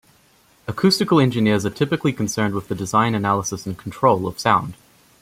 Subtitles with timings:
[0.67, 4.73] Acoustical engineers are typically concerned with the design, analysis and control of sound.